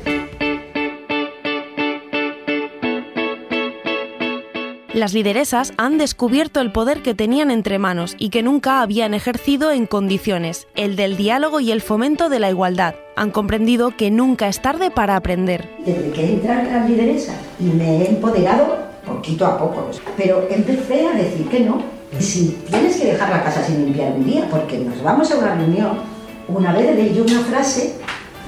Las 4.91 5.13
lideresas 5.13 5.71
han 5.77 5.99
descubierto 5.99 6.59
el 6.59 6.71
poder 6.71 7.03
que 7.03 7.13
tenían 7.13 7.51
entre 7.51 7.77
manos 7.77 8.15
y 8.17 8.29
que 8.29 8.41
nunca 8.41 8.81
habían 8.81 9.13
ejercido 9.13 9.71
en 9.71 9.85
condiciones, 9.85 10.65
el 10.75 10.95
del 10.95 11.15
diálogo 11.15 11.59
y 11.59 11.71
el 11.71 11.83
fomento 11.83 12.29
de 12.29 12.39
la 12.39 12.49
igualdad. 12.49 12.95
Han 13.15 13.29
comprendido 13.29 13.95
que 13.95 14.09
nunca 14.09 14.47
es 14.47 14.63
tarde 14.63 14.89
para 14.89 15.15
aprender. 15.15 15.69
Desde 15.85 16.09
que 16.09 16.33
entran 16.33 16.73
las 16.73 16.89
lideresas 16.89 17.35
y 17.59 17.65
me 17.65 17.97
he 17.97 18.09
empoderado 18.09 18.79
poquito 19.05 19.45
a 19.45 19.59
poco, 19.59 19.91
pero 20.17 20.47
empecé 20.49 21.05
a 21.05 21.13
decir 21.13 21.47
que 21.49 21.59
no. 21.59 21.83
Si 22.17 22.57
tienes 22.67 22.97
que 22.97 23.11
dejar 23.11 23.29
la 23.29 23.43
casa 23.43 23.63
sin 23.63 23.85
limpiar 23.85 24.13
un 24.13 24.25
día 24.25 24.47
porque 24.49 24.79
nos 24.79 25.03
vamos 25.03 25.29
a 25.31 25.37
una 25.37 25.53
reunión 25.53 26.17
una 26.47 26.71
vez 26.71 26.95
leí 26.95 27.19
una 27.19 27.41
frase 27.41 27.95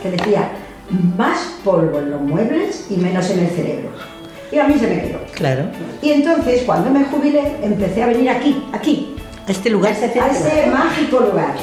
que 0.01 0.11
decía, 0.11 0.51
más 1.17 1.55
polvo 1.63 1.99
en 1.99 2.11
los 2.11 2.21
muebles 2.21 2.87
y 2.89 2.97
menos 2.97 3.29
en 3.29 3.39
el 3.39 3.49
cerebro. 3.49 3.89
Y 4.51 4.57
a 4.57 4.67
mí 4.67 4.75
se 4.79 4.87
me 4.87 5.01
quedó. 5.01 5.19
Claro. 5.33 5.65
Y 6.01 6.11
entonces, 6.11 6.63
cuando 6.65 6.89
me 6.89 7.05
jubilé, 7.05 7.57
empecé 7.61 8.03
a 8.03 8.07
venir 8.07 8.29
aquí, 8.29 8.63
aquí. 8.71 9.15
A 9.47 9.51
este 9.51 9.69
lugar. 9.69 9.93
A 9.93 10.05
este 10.05 10.65
mágico 10.71 11.19
lugar. 11.19 11.55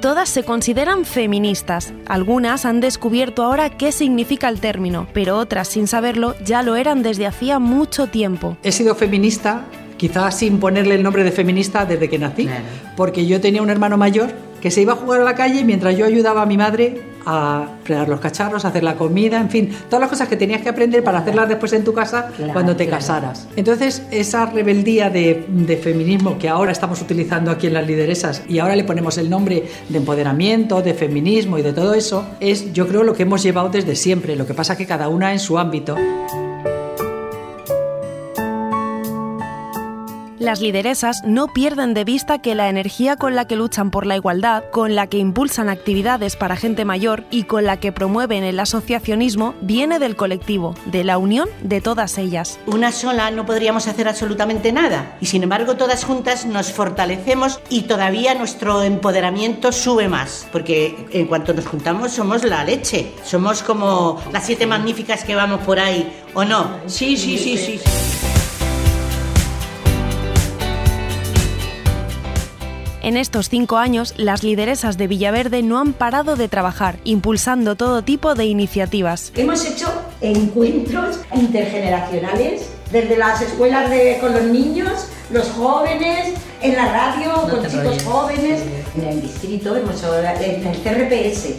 Todas 0.00 0.30
se 0.30 0.44
consideran 0.44 1.04
feministas. 1.04 1.92
Algunas 2.06 2.64
han 2.64 2.80
descubierto 2.80 3.42
ahora 3.42 3.70
qué 3.70 3.92
significa 3.92 4.48
el 4.48 4.58
término, 4.58 5.06
pero 5.12 5.36
otras, 5.36 5.68
sin 5.68 5.86
saberlo, 5.86 6.34
ya 6.44 6.62
lo 6.62 6.76
eran 6.76 7.02
desde 7.02 7.26
hacía 7.26 7.58
mucho 7.58 8.06
tiempo. 8.06 8.56
He 8.62 8.72
sido 8.72 8.94
feminista 8.94 9.66
quizás 10.00 10.34
sin 10.34 10.58
ponerle 10.58 10.94
el 10.94 11.02
nombre 11.02 11.24
de 11.24 11.30
feminista 11.30 11.84
desde 11.84 12.08
que 12.08 12.18
nací, 12.18 12.48
porque 12.96 13.26
yo 13.26 13.38
tenía 13.38 13.60
un 13.60 13.68
hermano 13.68 13.98
mayor 13.98 14.30
que 14.62 14.70
se 14.70 14.80
iba 14.80 14.94
a 14.94 14.96
jugar 14.96 15.20
a 15.20 15.24
la 15.24 15.34
calle 15.34 15.62
mientras 15.62 15.94
yo 15.94 16.06
ayudaba 16.06 16.40
a 16.40 16.46
mi 16.46 16.56
madre 16.56 17.02
a 17.26 17.66
fregar 17.84 18.08
los 18.08 18.18
cacharros, 18.18 18.64
a 18.64 18.68
hacer 18.68 18.82
la 18.82 18.94
comida, 18.94 19.38
en 19.38 19.50
fin, 19.50 19.76
todas 19.90 20.00
las 20.00 20.08
cosas 20.08 20.26
que 20.26 20.38
tenías 20.38 20.62
que 20.62 20.70
aprender 20.70 21.04
para 21.04 21.18
hacerlas 21.18 21.50
después 21.50 21.74
en 21.74 21.84
tu 21.84 21.92
casa 21.92 22.32
cuando 22.54 22.74
te 22.76 22.88
casaras. 22.88 23.46
Entonces, 23.56 24.02
esa 24.10 24.46
rebeldía 24.46 25.10
de, 25.10 25.44
de, 25.46 25.76
feminismo 25.76 26.38
que 26.38 26.48
ahora 26.48 26.72
estamos 26.72 27.02
utilizando 27.02 27.50
aquí 27.50 27.66
en 27.66 27.74
las 27.74 27.86
lideresas 27.86 28.42
y 28.48 28.58
ahora 28.58 28.76
le 28.76 28.84
ponemos 28.84 29.18
el 29.18 29.28
nombre 29.28 29.64
de 29.86 29.98
empoderamiento, 29.98 30.80
de 30.80 30.94
feminismo 30.94 31.58
y 31.58 31.62
de 31.62 31.74
todo 31.74 31.92
eso, 31.92 32.24
es 32.40 32.72
yo 32.72 32.88
creo 32.88 33.02
lo 33.02 33.12
que 33.12 33.24
hemos 33.24 33.42
llevado 33.42 33.68
desde 33.68 33.94
siempre, 33.96 34.34
lo 34.34 34.46
que 34.46 34.54
pasa 34.54 34.78
que 34.78 34.86
cada 34.86 35.08
una 35.08 35.32
en 35.32 35.40
su 35.40 35.58
ámbito. 35.58 35.94
Las 40.40 40.62
lideresas 40.62 41.20
no 41.26 41.48
pierden 41.48 41.92
de 41.92 42.04
vista 42.04 42.38
que 42.38 42.54
la 42.54 42.70
energía 42.70 43.16
con 43.16 43.34
la 43.34 43.46
que 43.46 43.56
luchan 43.56 43.90
por 43.90 44.06
la 44.06 44.16
igualdad, 44.16 44.64
con 44.72 44.94
la 44.94 45.06
que 45.06 45.18
impulsan 45.18 45.68
actividades 45.68 46.34
para 46.34 46.56
gente 46.56 46.86
mayor 46.86 47.24
y 47.30 47.42
con 47.42 47.64
la 47.64 47.78
que 47.78 47.92
promueven 47.92 48.42
el 48.42 48.58
asociacionismo 48.58 49.54
viene 49.60 49.98
del 49.98 50.16
colectivo, 50.16 50.74
de 50.86 51.04
la 51.04 51.18
unión 51.18 51.46
de 51.60 51.82
todas 51.82 52.16
ellas. 52.16 52.58
Una 52.64 52.90
sola 52.90 53.30
no 53.30 53.44
podríamos 53.44 53.86
hacer 53.86 54.08
absolutamente 54.08 54.72
nada 54.72 55.14
y 55.20 55.26
sin 55.26 55.42
embargo 55.42 55.76
todas 55.76 56.04
juntas 56.04 56.46
nos 56.46 56.72
fortalecemos 56.72 57.60
y 57.68 57.82
todavía 57.82 58.34
nuestro 58.34 58.82
empoderamiento 58.82 59.72
sube 59.72 60.08
más, 60.08 60.48
porque 60.50 61.06
en 61.12 61.26
cuanto 61.26 61.52
nos 61.52 61.66
juntamos 61.66 62.12
somos 62.12 62.44
la 62.44 62.64
leche, 62.64 63.12
somos 63.24 63.62
como 63.62 64.18
las 64.32 64.46
siete 64.46 64.66
magníficas 64.66 65.22
que 65.22 65.34
vamos 65.34 65.60
por 65.66 65.78
ahí, 65.78 66.10
¿o 66.32 66.46
no? 66.46 66.80
sí, 66.86 67.18
sí, 67.18 67.36
sí. 67.36 67.58
sí. 67.58 67.78
sí. 67.84 67.99
En 73.02 73.16
estos 73.16 73.48
cinco 73.48 73.78
años, 73.78 74.12
las 74.18 74.42
lideresas 74.42 74.98
de 74.98 75.06
Villaverde 75.06 75.62
no 75.62 75.78
han 75.78 75.94
parado 75.94 76.36
de 76.36 76.48
trabajar, 76.48 76.98
impulsando 77.04 77.74
todo 77.74 78.02
tipo 78.02 78.34
de 78.34 78.44
iniciativas. 78.44 79.32
Hemos 79.36 79.64
hecho 79.64 79.90
encuentros 80.20 81.18
intergeneracionales, 81.34 82.68
desde 82.92 83.16
las 83.16 83.40
escuelas 83.40 83.88
de, 83.88 84.18
con 84.20 84.34
los 84.34 84.42
niños, 84.42 85.06
los 85.30 85.48
jóvenes, 85.48 86.34
en 86.60 86.76
la 86.76 86.92
radio, 86.92 87.32
con 87.48 87.66
chicos 87.66 88.02
jóvenes, 88.04 88.60
en 88.94 89.08
el 89.08 89.22
distrito, 89.22 89.74
hemos, 89.76 90.02
en 90.02 90.66
el 90.66 90.76
CRPS. 90.82 91.54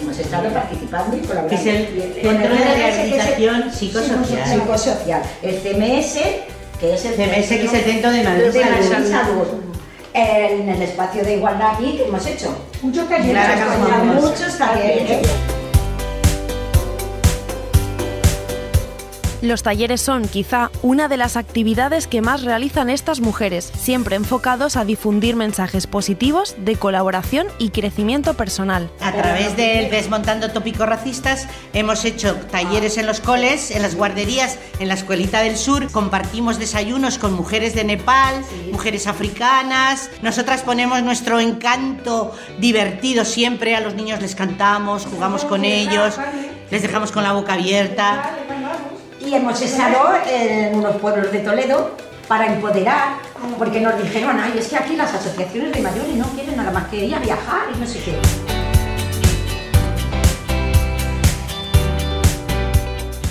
Hemos 0.00 0.18
estado 0.18 0.48
participando 0.48 1.18
y 1.18 1.20
colaborando. 1.20 1.54
Es 1.54 1.66
el 1.66 2.14
Centro 2.14 2.54
de 2.54 2.64
Rehabilitación 2.64 3.72
Psicosocial. 3.74 4.48
Psicosocial. 4.48 5.22
El 5.42 5.54
CMS, 5.56 6.18
que 6.80 6.94
es 6.94 7.04
el, 7.04 7.14
CMS, 7.14 7.48
que 7.48 7.64
es 7.64 7.74
el 7.74 7.82
Centro 7.82 8.10
de 8.10 8.22
Madrid 8.22 8.52
Salud 9.10 9.67
en 10.14 10.68
el 10.68 10.82
espacio 10.82 11.24
de 11.24 11.36
igualdad 11.36 11.74
aquí 11.74 11.96
que 11.96 12.04
hemos 12.04 12.26
hecho. 12.26 12.54
Muchos 12.82 13.08
talleres, 13.08 13.44
muchos 14.14 14.58
talleres. 14.58 15.57
Los 19.40 19.62
talleres 19.62 20.00
son 20.00 20.26
quizá 20.26 20.72
una 20.82 21.06
de 21.06 21.16
las 21.16 21.36
actividades 21.36 22.08
que 22.08 22.20
más 22.20 22.42
realizan 22.42 22.90
estas 22.90 23.20
mujeres, 23.20 23.70
siempre 23.78 24.16
enfocados 24.16 24.76
a 24.76 24.84
difundir 24.84 25.36
mensajes 25.36 25.86
positivos 25.86 26.56
de 26.58 26.74
colaboración 26.74 27.46
y 27.56 27.70
crecimiento 27.70 28.34
personal. 28.34 28.90
A 29.00 29.12
través 29.12 29.56
del 29.56 29.90
Desmontando 29.90 30.50
Tópicos 30.50 30.88
Racistas 30.88 31.46
hemos 31.72 32.04
hecho 32.04 32.34
talleres 32.50 32.98
en 32.98 33.06
los 33.06 33.20
coles, 33.20 33.70
en 33.70 33.82
las 33.82 33.94
guarderías, 33.94 34.58
en 34.80 34.88
la 34.88 34.94
Escuelita 34.94 35.40
del 35.40 35.56
Sur, 35.56 35.88
compartimos 35.92 36.58
desayunos 36.58 37.18
con 37.18 37.32
mujeres 37.32 37.76
de 37.76 37.84
Nepal, 37.84 38.42
mujeres 38.72 39.06
africanas, 39.06 40.10
nosotras 40.20 40.62
ponemos 40.62 41.00
nuestro 41.04 41.38
encanto 41.38 42.34
divertido 42.58 43.24
siempre, 43.24 43.76
a 43.76 43.80
los 43.80 43.94
niños 43.94 44.20
les 44.20 44.34
cantamos, 44.34 45.06
jugamos 45.06 45.44
con 45.44 45.64
ellos, 45.64 46.18
les 46.72 46.82
dejamos 46.82 47.12
con 47.12 47.22
la 47.22 47.32
boca 47.32 47.54
abierta. 47.54 48.34
Y 49.28 49.34
hemos 49.34 49.60
estado 49.60 50.08
en 50.26 50.74
unos 50.74 50.96
pueblos 50.96 51.30
de 51.30 51.40
Toledo 51.40 51.90
para 52.26 52.46
empoderar, 52.46 53.16
porque 53.58 53.78
nos 53.78 54.02
dijeron, 54.02 54.40
ay, 54.40 54.54
es 54.58 54.68
que 54.68 54.76
aquí 54.78 54.96
las 54.96 55.12
asociaciones 55.12 55.72
de 55.72 55.82
mayores 55.82 56.14
no 56.14 56.24
quieren 56.28 56.56
nada 56.56 56.70
más 56.70 56.88
que 56.88 57.04
ir 57.04 57.14
a 57.14 57.18
viajar 57.18 57.68
y 57.74 57.78
no 57.78 57.86
sé 57.86 58.00
qué. 58.02 58.67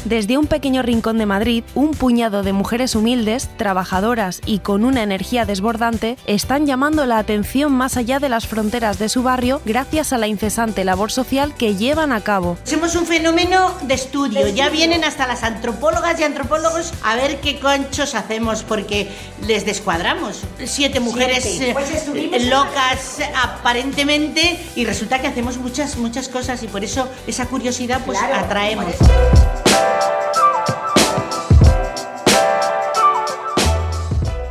Desde 0.07 0.37
un 0.37 0.47
pequeño 0.47 0.83
rincón 0.83 1.17
de 1.17 1.25
Madrid, 1.25 1.65
un 1.75 1.91
puñado 1.91 2.41
de 2.41 2.53
mujeres 2.53 2.95
humildes, 2.95 3.49
trabajadoras 3.57 4.39
y 4.45 4.59
con 4.59 4.85
una 4.85 5.03
energía 5.03 5.43
desbordante 5.43 6.15
están 6.27 6.65
llamando 6.65 7.05
la 7.05 7.17
atención 7.17 7.73
más 7.73 7.97
allá 7.97 8.19
de 8.19 8.29
las 8.29 8.47
fronteras 8.47 8.99
de 8.99 9.09
su 9.09 9.21
barrio 9.21 9.61
gracias 9.65 10.13
a 10.13 10.17
la 10.17 10.27
incesante 10.27 10.85
labor 10.85 11.11
social 11.11 11.53
que 11.55 11.75
llevan 11.75 12.13
a 12.13 12.21
cabo. 12.21 12.57
Somos 12.63 12.95
un 12.95 13.05
fenómeno 13.05 13.73
de 13.81 13.95
estudio, 13.95 14.47
ya 14.47 14.69
vienen 14.69 15.03
hasta 15.03 15.27
las 15.27 15.43
antropólogas 15.43 16.17
y 16.21 16.23
antropólogos 16.23 16.93
a 17.03 17.17
ver 17.17 17.41
qué 17.41 17.59
conchos 17.59 18.15
hacemos 18.15 18.63
porque 18.63 19.09
les 19.45 19.65
descuadramos. 19.65 20.39
Siete 20.63 21.01
mujeres 21.01 21.43
Siete. 21.43 21.73
Pues 21.73 21.91
eh, 21.91 22.47
locas 22.49 23.17
aparentemente 23.43 24.57
y 24.73 24.85
resulta 24.85 25.19
que 25.19 25.27
hacemos 25.27 25.57
muchas 25.57 25.97
muchas 25.97 26.29
cosas 26.29 26.63
y 26.63 26.67
por 26.67 26.85
eso 26.85 27.09
esa 27.27 27.47
curiosidad 27.47 27.99
pues 28.05 28.17
Claro, 28.17 28.35
atraemos. 28.35 28.95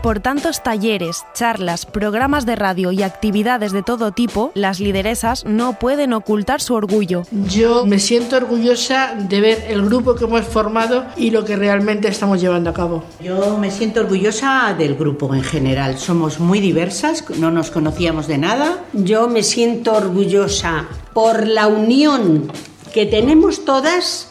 Por 0.06 0.20
tantos 0.20 0.62
talleres, 0.62 1.24
charlas, 1.34 1.84
programas 1.84 2.46
de 2.46 2.54
radio 2.54 2.92
y 2.92 3.02
actividades 3.02 3.72
de 3.72 3.82
todo 3.82 4.12
tipo, 4.12 4.52
las 4.54 4.78
lideresas 4.78 5.44
no 5.44 5.80
pueden 5.80 6.12
ocultar 6.12 6.60
su 6.60 6.74
orgullo. 6.74 7.24
Yo 7.32 7.84
me 7.84 7.98
siento 7.98 8.36
orgullosa 8.36 9.16
de 9.18 9.40
ver 9.40 9.64
el 9.68 9.82
grupo 9.82 10.14
que 10.14 10.26
hemos 10.26 10.44
formado 10.44 11.06
y 11.16 11.32
lo 11.32 11.44
que 11.44 11.56
realmente 11.56 12.06
estamos 12.06 12.40
llevando 12.40 12.70
a 12.70 12.72
cabo. 12.72 13.02
Yo 13.18 13.58
me 13.58 13.72
siento 13.72 13.98
orgullosa 13.98 14.76
del 14.78 14.94
grupo 14.94 15.34
en 15.34 15.42
general. 15.42 15.98
Somos 15.98 16.38
muy 16.38 16.60
diversas, 16.60 17.24
no 17.40 17.50
nos 17.50 17.72
conocíamos 17.72 18.28
de 18.28 18.38
nada. 18.38 18.84
Yo 18.92 19.26
me 19.26 19.42
siento 19.42 19.92
orgullosa 19.92 20.86
por 21.14 21.48
la 21.48 21.66
unión 21.66 22.52
que 22.94 23.06
tenemos 23.06 23.64
todas 23.64 24.30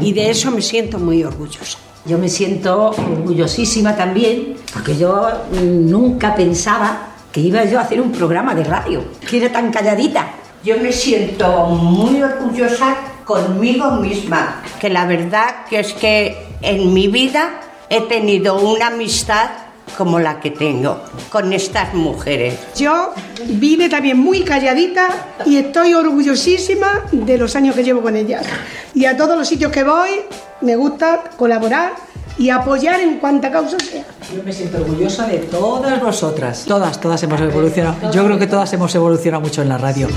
y 0.00 0.14
de 0.14 0.30
eso 0.30 0.50
me 0.50 0.62
siento 0.62 0.98
muy 0.98 1.22
orgullosa. 1.22 1.78
Yo 2.04 2.18
me 2.18 2.28
siento 2.28 2.90
orgullosísima 2.90 3.94
también, 3.94 4.56
porque 4.72 4.96
yo 4.96 5.28
mm, 5.52 5.88
nunca 5.88 6.34
pensaba 6.34 7.08
que 7.30 7.40
iba 7.40 7.64
yo 7.64 7.78
a 7.78 7.82
hacer 7.82 8.00
un 8.00 8.10
programa 8.10 8.54
de 8.54 8.64
radio, 8.64 9.04
que 9.28 9.38
era 9.38 9.52
tan 9.52 9.70
calladita. 9.70 10.26
Yo 10.64 10.76
me 10.78 10.92
siento 10.92 11.66
muy 11.66 12.22
orgullosa 12.22 12.96
conmigo 13.24 13.92
misma, 13.92 14.62
que 14.80 14.90
la 14.90 15.06
verdad 15.06 15.64
que 15.68 15.80
es 15.80 15.92
que 15.92 16.46
en 16.60 16.92
mi 16.92 17.08
vida 17.08 17.60
he 17.88 18.00
tenido 18.02 18.58
una 18.58 18.88
amistad 18.88 19.50
como 19.96 20.18
la 20.18 20.40
que 20.40 20.50
tengo 20.50 21.00
con 21.30 21.52
estas 21.52 21.94
mujeres. 21.94 22.58
Yo 22.76 23.12
vine 23.46 23.88
también 23.88 24.18
muy 24.18 24.42
calladita 24.42 25.08
y 25.44 25.56
estoy 25.56 25.94
orgullosísima 25.94 27.04
de 27.12 27.38
los 27.38 27.54
años 27.56 27.74
que 27.74 27.84
llevo 27.84 28.00
con 28.00 28.16
ellas. 28.16 28.46
Y 28.94 29.04
a 29.04 29.16
todos 29.16 29.36
los 29.36 29.46
sitios 29.46 29.72
que 29.72 29.84
voy 29.84 30.10
me 30.60 30.76
gusta 30.76 31.24
colaborar 31.36 31.92
y 32.38 32.50
apoyar 32.50 33.00
en 33.00 33.18
cuanta 33.18 33.50
causa 33.50 33.78
sea. 33.78 34.04
Yo 34.34 34.42
me 34.42 34.52
siento 34.52 34.78
orgullosa 34.78 35.26
de 35.26 35.38
todas 35.38 36.00
vosotras. 36.00 36.64
Todas, 36.66 37.00
todas 37.00 37.22
hemos 37.22 37.40
evolucionado. 37.40 38.10
Yo 38.12 38.24
creo 38.24 38.38
que 38.38 38.46
todas 38.46 38.72
hemos 38.72 38.94
evolucionado 38.94 39.42
mucho 39.42 39.62
en 39.62 39.68
la 39.68 39.78
radio. 39.78 40.08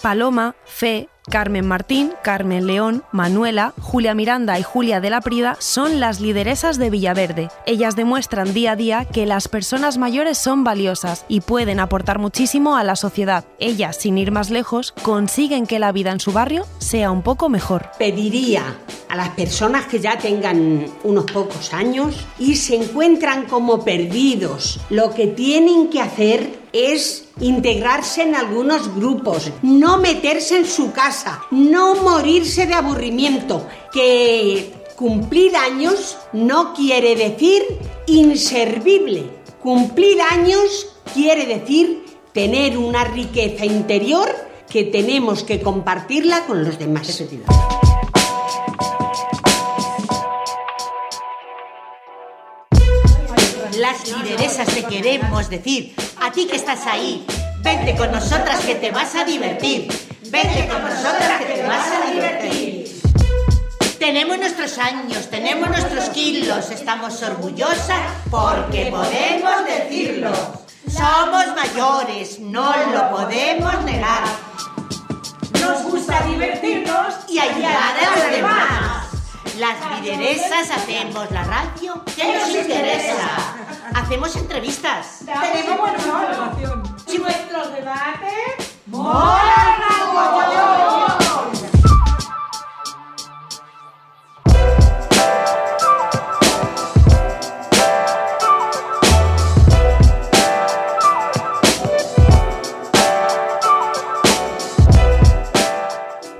Paloma, 0.00 0.54
Fe, 0.64 1.08
Carmen 1.28 1.66
Martín, 1.66 2.12
Carmen 2.22 2.66
León, 2.66 3.04
Manuela, 3.12 3.74
Julia 3.80 4.14
Miranda 4.14 4.58
y 4.58 4.62
Julia 4.62 5.00
de 5.00 5.10
la 5.10 5.20
Prida 5.20 5.56
son 5.60 6.00
las 6.00 6.20
lideresas 6.20 6.78
de 6.78 6.90
Villaverde. 6.90 7.48
Ellas 7.66 7.96
demuestran 7.96 8.54
día 8.54 8.72
a 8.72 8.76
día 8.76 9.04
que 9.04 9.26
las 9.26 9.48
personas 9.48 9.98
mayores 9.98 10.38
son 10.38 10.64
valiosas 10.64 11.24
y 11.28 11.40
pueden 11.40 11.80
aportar 11.80 12.18
muchísimo 12.18 12.76
a 12.76 12.84
la 12.84 12.96
sociedad. 12.96 13.44
Ellas, 13.58 13.96
sin 13.96 14.18
ir 14.18 14.32
más 14.32 14.50
lejos, 14.50 14.92
consiguen 15.02 15.66
que 15.66 15.78
la 15.78 15.92
vida 15.92 16.12
en 16.12 16.20
su 16.20 16.32
barrio 16.32 16.66
sea 16.78 17.10
un 17.10 17.22
poco 17.22 17.48
mejor. 17.48 17.90
Pediría 17.98 18.76
a 19.08 19.16
las 19.16 19.30
personas 19.30 19.86
que 19.86 20.00
ya 20.00 20.18
tengan 20.18 20.86
unos 21.02 21.24
pocos 21.24 21.72
años 21.72 22.26
y 22.38 22.56
se 22.56 22.76
encuentran 22.76 23.46
como 23.46 23.84
perdidos, 23.84 24.80
lo 24.90 25.14
que 25.14 25.26
tienen 25.28 25.88
que 25.88 26.00
hacer 26.00 26.58
es 26.72 27.24
integrarse 27.40 28.22
en 28.22 28.34
algunos 28.34 28.94
grupos, 28.94 29.50
no 29.62 29.98
meterse 29.98 30.58
en 30.58 30.66
su 30.66 30.92
casa, 30.92 31.17
no 31.50 31.96
morirse 31.96 32.66
de 32.66 32.74
aburrimiento, 32.74 33.66
que 33.92 34.72
cumplir 34.96 35.56
años 35.56 36.18
no 36.32 36.74
quiere 36.74 37.14
decir 37.16 37.62
inservible. 38.06 39.30
Cumplir 39.62 40.20
años 40.20 40.88
quiere 41.14 41.46
decir 41.46 42.04
tener 42.32 42.76
una 42.76 43.04
riqueza 43.04 43.64
interior 43.64 44.28
que 44.68 44.84
tenemos 44.84 45.42
que 45.44 45.60
compartirla 45.60 46.46
con 46.46 46.64
los 46.64 46.78
demás. 46.78 47.22
Las 53.78 54.08
lideresas 54.08 54.66
te 54.74 54.82
queremos 54.82 55.48
decir, 55.48 55.94
a 56.20 56.32
ti 56.32 56.46
que 56.46 56.56
estás 56.56 56.86
ahí, 56.86 57.24
vente 57.62 57.96
con 57.96 58.10
nosotras 58.10 58.64
que 58.64 58.74
te 58.74 58.90
vas 58.90 59.14
a 59.14 59.24
divertir. 59.24 59.88
Vente 60.30 60.68
con 60.68 60.82
nosotras 60.82 61.38
que 61.38 61.44
te 61.46 61.62
vas 61.66 61.88
a 61.90 62.10
divertir. 62.10 63.00
Tenemos 63.98 64.38
nuestros 64.38 64.78
años, 64.78 65.30
tenemos 65.30 65.68
nuestros 65.68 66.10
kilos, 66.10 66.70
estamos 66.70 67.22
orgullosas 67.22 68.00
porque 68.30 68.90
podemos 68.90 69.64
decirlo. 69.66 70.30
Somos 70.90 71.46
mayores, 71.56 72.40
no 72.40 72.72
lo 72.92 73.10
podemos 73.10 73.82
negar. 73.84 74.24
Nos 75.60 75.82
gusta 75.84 76.20
divertirnos 76.20 77.14
y 77.28 77.38
ayudar 77.38 77.94
a 77.96 78.16
los 78.16 78.30
demás. 78.30 79.08
Las 79.58 80.00
lideresas 80.00 80.70
hacemos 80.70 81.30
la 81.30 81.44
radio 81.44 82.04
que 82.04 82.36
nos 82.36 82.48
interesa. 82.50 83.56
Hacemos 83.94 84.36
entrevistas. 84.36 85.20
Tenemos 85.24 85.78
buen 85.78 85.94
humor. 85.96 86.84
Y 87.08 87.18
nuestros 87.18 87.72
debates. 87.72 88.67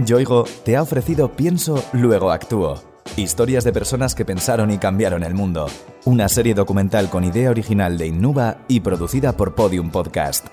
Yoigo 0.09 0.45
te 0.65 0.75
ha 0.75 0.83
ofrecido 0.83 1.33
Pienso, 1.33 1.85
luego 1.93 2.31
actúo. 2.31 2.81
Historias 3.17 3.65
de 3.65 3.73
personas 3.73 4.15
que 4.15 4.25
pensaron 4.25 4.71
y 4.71 4.79
cambiaron 4.79 5.23
el 5.23 5.35
mundo. 5.35 5.67
Una 6.07 6.31
serie 6.31 6.55
documental 6.55 7.11
con 7.11 7.25
idea 7.25 7.51
original 7.51 7.99
de 7.99 8.07
Innuba 8.07 8.59
y 8.69 8.81
producida 8.81 9.37
por 9.37 9.55
Podium 9.55 9.91
Podcast. 9.91 10.47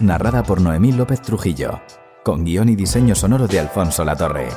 Narrada 0.00 0.42
por 0.42 0.60
Noemí 0.60 0.92
López 0.92 1.22
Trujillo. 1.22 1.80
Con 2.22 2.44
guion 2.44 2.68
y 2.68 2.76
diseño 2.76 3.14
sonoro 3.14 3.46
de 3.46 3.60
Alfonso 3.60 4.04
Latorre. 4.04 4.48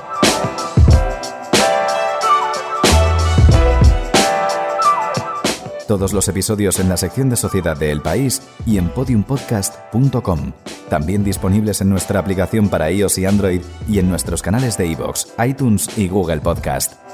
Todos 5.87 6.13
los 6.13 6.27
episodios 6.27 6.79
en 6.79 6.89
la 6.89 6.97
sección 6.97 7.29
de 7.29 7.35
Sociedad 7.35 7.75
de 7.77 7.91
El 7.91 8.01
País 8.01 8.43
y 8.65 8.77
en 8.77 8.89
podiumpodcast.com. 8.89 10.51
También 10.89 11.23
disponibles 11.23 11.81
en 11.81 11.89
nuestra 11.89 12.19
aplicación 12.19 12.69
para 12.69 12.91
iOS 12.91 13.17
y 13.17 13.25
Android 13.25 13.61
y 13.87 13.99
en 13.99 14.09
nuestros 14.09 14.41
canales 14.41 14.77
de 14.77 14.87
iVoox, 14.87 15.27
iTunes 15.47 15.97
y 15.97 16.07
Google 16.09 16.41
Podcast. 16.41 17.08